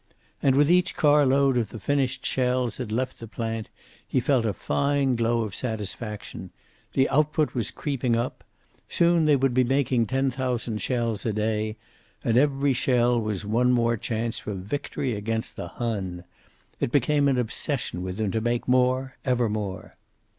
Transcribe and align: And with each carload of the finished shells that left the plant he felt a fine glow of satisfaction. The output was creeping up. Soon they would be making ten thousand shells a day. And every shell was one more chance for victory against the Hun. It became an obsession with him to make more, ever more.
And 0.41 0.55
with 0.55 0.71
each 0.71 0.95
carload 0.95 1.59
of 1.59 1.69
the 1.69 1.79
finished 1.79 2.25
shells 2.25 2.77
that 2.77 2.91
left 2.91 3.19
the 3.19 3.27
plant 3.27 3.69
he 4.07 4.19
felt 4.19 4.47
a 4.47 4.51
fine 4.53 5.15
glow 5.15 5.41
of 5.43 5.53
satisfaction. 5.53 6.49
The 6.93 7.07
output 7.09 7.53
was 7.53 7.69
creeping 7.69 8.15
up. 8.15 8.43
Soon 8.89 9.25
they 9.25 9.35
would 9.35 9.53
be 9.53 9.63
making 9.63 10.07
ten 10.07 10.31
thousand 10.31 10.81
shells 10.81 11.23
a 11.23 11.31
day. 11.33 11.77
And 12.23 12.35
every 12.35 12.73
shell 12.73 13.21
was 13.21 13.45
one 13.45 13.71
more 13.71 13.95
chance 13.95 14.39
for 14.39 14.55
victory 14.55 15.13
against 15.13 15.55
the 15.55 15.67
Hun. 15.67 16.23
It 16.79 16.91
became 16.91 17.27
an 17.27 17.37
obsession 17.37 18.01
with 18.01 18.19
him 18.19 18.31
to 18.31 18.41
make 18.41 18.67
more, 18.67 19.17
ever 19.23 19.47
more. 19.49 19.97